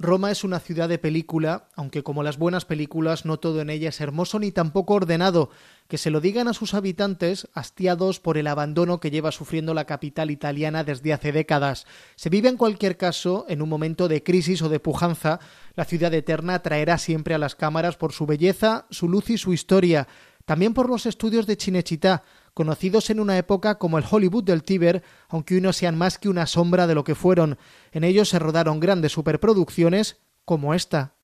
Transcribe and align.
Roma 0.00 0.30
es 0.30 0.44
una 0.44 0.60
ciudad 0.60 0.88
de 0.88 0.98
película, 0.98 1.66
aunque 1.74 2.04
como 2.04 2.22
las 2.22 2.38
buenas 2.38 2.64
películas 2.64 3.24
no 3.24 3.40
todo 3.40 3.60
en 3.60 3.68
ella 3.68 3.88
es 3.88 4.00
hermoso 4.00 4.38
ni 4.38 4.52
tampoco 4.52 4.94
ordenado. 4.94 5.50
Que 5.88 5.98
se 5.98 6.10
lo 6.10 6.20
digan 6.20 6.46
a 6.46 6.52
sus 6.52 6.72
habitantes, 6.74 7.48
hastiados 7.52 8.20
por 8.20 8.38
el 8.38 8.46
abandono 8.46 9.00
que 9.00 9.10
lleva 9.10 9.32
sufriendo 9.32 9.74
la 9.74 9.86
capital 9.86 10.30
italiana 10.30 10.84
desde 10.84 11.12
hace 11.12 11.32
décadas. 11.32 11.84
Se 12.14 12.30
vive 12.30 12.48
en 12.48 12.56
cualquier 12.56 12.96
caso 12.96 13.44
en 13.48 13.60
un 13.60 13.68
momento 13.68 14.06
de 14.06 14.22
crisis 14.22 14.62
o 14.62 14.68
de 14.68 14.78
pujanza. 14.78 15.40
La 15.74 15.84
ciudad 15.84 16.14
eterna 16.14 16.62
traerá 16.62 16.96
siempre 16.98 17.34
a 17.34 17.38
las 17.38 17.56
cámaras 17.56 17.96
por 17.96 18.12
su 18.12 18.24
belleza, 18.24 18.86
su 18.90 19.08
luz 19.08 19.30
y 19.30 19.36
su 19.36 19.52
historia. 19.52 20.06
También 20.44 20.74
por 20.74 20.88
los 20.88 21.06
estudios 21.06 21.46
de 21.46 21.58
Cinecittà, 21.58 22.22
conocidos 22.58 23.08
en 23.08 23.20
una 23.20 23.38
época 23.38 23.78
como 23.78 23.98
el 23.98 24.04
Hollywood 24.10 24.42
del 24.42 24.64
Tíber, 24.64 25.04
aunque 25.28 25.54
hoy 25.54 25.60
no 25.60 25.72
sean 25.72 25.96
más 25.96 26.18
que 26.18 26.28
una 26.28 26.44
sombra 26.44 26.88
de 26.88 26.96
lo 26.96 27.04
que 27.04 27.14
fueron. 27.14 27.56
En 27.92 28.02
ellos 28.02 28.30
se 28.30 28.40
rodaron 28.40 28.80
grandes 28.80 29.12
superproducciones 29.12 30.20
como 30.44 30.74
esta. 30.74 31.14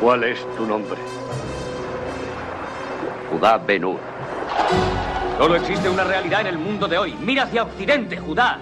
¿Cuál 0.00 0.24
es 0.24 0.40
tu 0.56 0.64
nombre? 0.64 0.98
Judá 3.30 3.58
Benur. 3.58 4.00
Solo 5.36 5.56
existe 5.56 5.90
una 5.90 6.04
realidad 6.04 6.40
en 6.40 6.46
el 6.46 6.58
mundo 6.58 6.88
de 6.88 6.96
hoy. 6.96 7.14
Mira 7.20 7.42
hacia 7.42 7.64
Occidente, 7.64 8.16
Judá. 8.16 8.58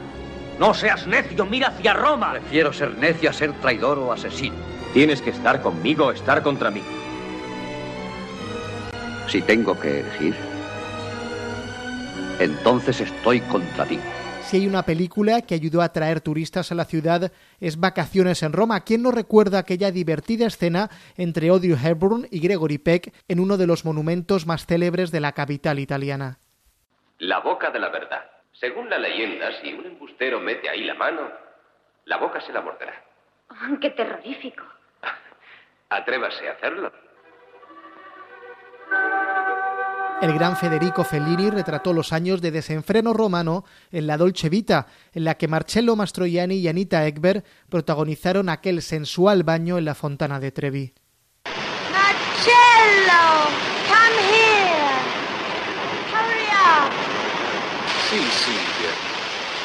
No 0.58 0.74
seas 0.74 1.06
necio, 1.06 1.46
mira 1.46 1.68
hacia 1.68 1.94
Roma. 1.94 2.32
Prefiero 2.32 2.72
ser 2.72 2.98
necio 2.98 3.30
a 3.30 3.32
ser 3.32 3.52
traidor 3.60 4.00
o 4.00 4.12
asesino. 4.12 4.56
Tienes 4.92 5.22
que 5.22 5.30
estar 5.30 5.62
conmigo 5.62 6.06
o 6.06 6.10
estar 6.10 6.42
contra 6.42 6.72
mí. 6.72 6.82
Si 9.28 9.42
tengo 9.42 9.78
que 9.78 10.00
elegir, 10.00 10.55
entonces 12.38 13.00
estoy 13.00 13.40
contra 13.40 13.84
ti. 13.84 13.98
Si 14.42 14.58
hay 14.58 14.66
una 14.68 14.84
película 14.84 15.42
que 15.42 15.56
ayudó 15.56 15.82
a 15.82 15.86
atraer 15.86 16.20
turistas 16.20 16.70
a 16.70 16.76
la 16.76 16.84
ciudad 16.84 17.32
es 17.58 17.80
Vacaciones 17.80 18.44
en 18.44 18.52
Roma. 18.52 18.84
¿Quién 18.84 19.02
no 19.02 19.10
recuerda 19.10 19.58
aquella 19.58 19.90
divertida 19.90 20.46
escena 20.46 20.88
entre 21.16 21.48
Audrey 21.48 21.72
Hepburn 21.72 22.28
y 22.30 22.38
Gregory 22.38 22.78
Peck 22.78 23.12
en 23.26 23.40
uno 23.40 23.56
de 23.56 23.66
los 23.66 23.84
monumentos 23.84 24.46
más 24.46 24.64
célebres 24.64 25.10
de 25.10 25.18
la 25.18 25.32
capital 25.32 25.80
italiana? 25.80 26.38
La 27.18 27.40
boca 27.40 27.70
de 27.70 27.80
la 27.80 27.88
verdad. 27.88 28.24
Según 28.52 28.88
la 28.88 28.98
leyenda, 28.98 29.50
si 29.60 29.72
un 29.72 29.84
embustero 29.84 30.38
mete 30.38 30.68
ahí 30.68 30.84
la 30.84 30.94
mano, 30.94 31.28
la 32.04 32.16
boca 32.18 32.40
se 32.40 32.52
la 32.52 32.60
morderá. 32.60 33.04
Oh, 33.50 33.80
¡Qué 33.80 33.90
terrorífico! 33.90 34.62
Atrévase 35.88 36.48
a 36.48 36.52
hacerlo. 36.52 36.92
El 40.22 40.32
gran 40.32 40.56
Federico 40.56 41.04
Fellini 41.04 41.50
retrató 41.50 41.92
los 41.92 42.10
años 42.14 42.40
de 42.40 42.50
desenfreno 42.50 43.12
romano 43.12 43.64
en 43.92 44.06
la 44.06 44.16
Dolce 44.16 44.48
Vita, 44.48 44.86
en 45.12 45.24
la 45.24 45.36
que 45.36 45.46
Marcello 45.46 45.94
Mastroianni 45.94 46.54
y 46.54 46.68
Anita 46.68 47.06
Ekberg 47.06 47.44
protagonizaron 47.68 48.48
aquel 48.48 48.80
sensual 48.80 49.42
baño 49.42 49.76
en 49.76 49.84
la 49.84 49.94
fontana 49.94 50.40
de 50.40 50.52
Trevi. 50.52 50.94
Marcello, 51.92 53.25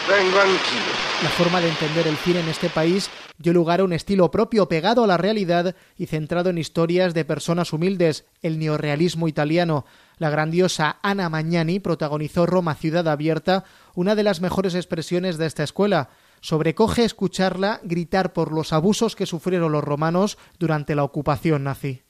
La 0.07 1.29
forma 1.29 1.61
de 1.61 1.69
entender 1.69 2.07
el 2.07 2.17
cine 2.17 2.39
en 2.39 2.49
este 2.49 2.69
país 2.69 3.09
dio 3.37 3.53
lugar 3.53 3.81
a 3.81 3.83
un 3.83 3.93
estilo 3.93 4.31
propio 4.31 4.67
pegado 4.67 5.03
a 5.03 5.07
la 5.07 5.17
realidad 5.17 5.75
y 5.97 6.07
centrado 6.07 6.49
en 6.49 6.57
historias 6.57 7.13
de 7.13 7.23
personas 7.23 7.71
humildes, 7.71 8.25
el 8.41 8.57
neorrealismo 8.57 9.27
italiano. 9.27 9.85
La 10.17 10.29
grandiosa 10.29 10.97
Ana 11.03 11.29
Magnani 11.29 11.79
protagonizó 11.79 12.45
Roma 12.45 12.75
Ciudad 12.75 13.07
Abierta, 13.07 13.63
una 13.93 14.15
de 14.15 14.23
las 14.23 14.41
mejores 14.41 14.73
expresiones 14.73 15.37
de 15.37 15.45
esta 15.45 15.63
escuela. 15.63 16.09
Sobrecoge 16.41 17.03
escucharla 17.03 17.79
gritar 17.83 18.33
por 18.33 18.51
los 18.51 18.73
abusos 18.73 19.15
que 19.15 19.27
sufrieron 19.27 19.71
los 19.71 19.83
romanos 19.83 20.37
durante 20.57 20.95
la 20.95 21.03
ocupación 21.03 21.63
nazi. 21.63 22.01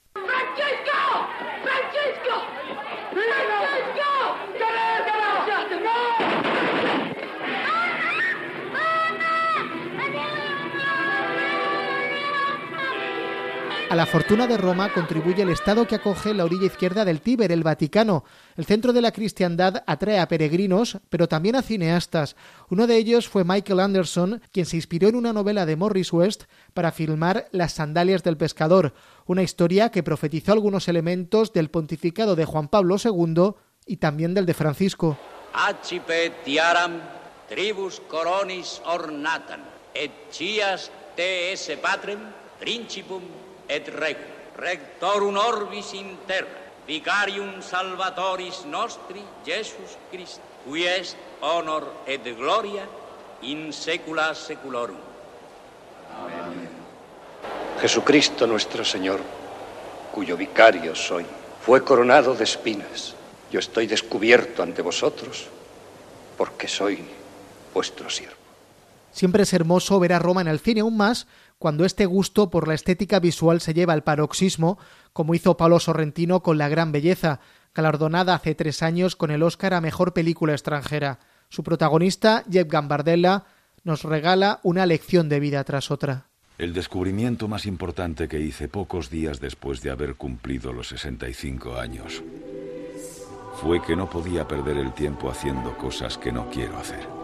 A 13.91 13.95
la 13.95 14.05
fortuna 14.05 14.47
de 14.47 14.55
Roma 14.55 14.93
contribuye 14.93 15.41
el 15.41 15.49
Estado 15.49 15.85
que 15.85 15.95
acoge 15.95 16.33
la 16.33 16.45
orilla 16.45 16.67
izquierda 16.67 17.03
del 17.03 17.19
Tíber, 17.19 17.51
el 17.51 17.61
Vaticano. 17.61 18.23
El 18.55 18.63
centro 18.63 18.93
de 18.93 19.01
la 19.01 19.11
cristiandad 19.11 19.83
atrae 19.85 20.17
a 20.17 20.29
peregrinos, 20.29 20.99
pero 21.09 21.27
también 21.27 21.57
a 21.57 21.61
cineastas. 21.61 22.37
Uno 22.69 22.87
de 22.87 22.95
ellos 22.95 23.27
fue 23.27 23.43
Michael 23.43 23.81
Anderson, 23.81 24.41
quien 24.53 24.65
se 24.65 24.77
inspiró 24.77 25.09
en 25.09 25.17
una 25.17 25.33
novela 25.33 25.65
de 25.65 25.75
Morris 25.75 26.13
West 26.13 26.43
para 26.73 26.93
filmar 26.93 27.49
Las 27.51 27.73
sandalias 27.73 28.23
del 28.23 28.37
pescador, 28.37 28.93
una 29.25 29.43
historia 29.43 29.89
que 29.89 30.03
profetizó 30.03 30.53
algunos 30.53 30.87
elementos 30.87 31.51
del 31.51 31.69
pontificado 31.69 32.37
de 32.37 32.45
Juan 32.45 32.69
Pablo 32.69 32.95
II 32.95 33.55
y 33.85 33.97
también 33.97 34.33
del 34.33 34.45
de 34.45 34.53
Francisco. 34.53 35.17
Tiaram 36.45 36.93
tribus 37.49 37.99
coronis 38.07 38.81
ornatan, 38.85 39.59
et 39.93 40.31
cias 40.31 40.89
te 41.17 41.75
patrem 41.83 42.19
principum 42.57 43.50
et 43.71 43.87
regum, 43.87 44.31
rectorum 44.59 45.37
orbis 45.39 45.93
in 45.95 46.17
terra, 46.27 46.59
vicarium 46.87 47.61
salvatoris 47.63 48.65
nostri, 48.67 49.23
Jesus 49.45 49.95
Christ, 50.11 50.41
qui 50.67 50.83
est 50.83 51.15
honor 51.41 52.03
et 52.05 52.19
gloria 52.35 52.83
in 53.41 53.71
saecula 53.71 54.35
saeculorum. 54.35 54.99
Jesucristo 57.79 58.45
nuestro 58.45 58.83
Señor, 58.85 59.21
cuyo 60.11 60.37
vicario 60.37 60.93
soy, 60.93 61.25
fue 61.65 61.83
coronado 61.83 62.35
de 62.35 62.43
espinas. 62.43 63.15
Yo 63.49 63.59
estoy 63.59 63.87
descubierto 63.87 64.61
ante 64.61 64.81
vosotros 64.81 65.47
porque 66.37 66.67
soy 66.67 66.99
vuestro 67.73 68.09
siervo. 68.09 68.40
Siempre 69.11 69.43
es 69.43 69.53
hermoso 69.53 69.99
ver 69.99 70.13
a 70.13 70.19
Roma 70.19 70.41
en 70.41 70.47
el 70.47 70.59
cine, 70.59 70.81
aún 70.81 70.97
más 70.97 71.27
cuando 71.59 71.85
este 71.85 72.05
gusto 72.05 72.49
por 72.49 72.67
la 72.67 72.73
estética 72.73 73.19
visual 73.19 73.61
se 73.61 73.73
lleva 73.73 73.93
al 73.93 74.03
paroxismo, 74.03 74.79
como 75.13 75.35
hizo 75.35 75.57
Paolo 75.57 75.79
Sorrentino 75.79 76.41
con 76.41 76.57
La 76.57 76.69
Gran 76.69 76.91
Belleza, 76.91 77.39
galardonada 77.75 78.33
hace 78.33 78.55
tres 78.55 78.81
años 78.81 79.15
con 79.15 79.29
el 79.29 79.43
Oscar 79.43 79.75
a 79.75 79.81
Mejor 79.81 80.13
Película 80.13 80.53
Extranjera. 80.53 81.19
Su 81.49 81.63
protagonista, 81.63 82.43
Jeff 82.49 82.67
Gambardella, 82.67 83.43
nos 83.83 84.03
regala 84.03 84.59
una 84.63 84.85
lección 84.85 85.29
de 85.29 85.39
vida 85.39 85.63
tras 85.63 85.91
otra. 85.91 86.27
El 86.57 86.73
descubrimiento 86.73 87.47
más 87.47 87.65
importante 87.65 88.27
que 88.27 88.39
hice 88.39 88.67
pocos 88.67 89.09
días 89.09 89.39
después 89.39 89.81
de 89.81 89.91
haber 89.91 90.15
cumplido 90.15 90.73
los 90.73 90.87
65 90.89 91.77
años 91.77 92.23
fue 93.61 93.81
que 93.81 93.95
no 93.95 94.09
podía 94.09 94.47
perder 94.47 94.77
el 94.77 94.93
tiempo 94.93 95.29
haciendo 95.29 95.77
cosas 95.77 96.17
que 96.17 96.31
no 96.31 96.49
quiero 96.49 96.77
hacer. 96.77 97.20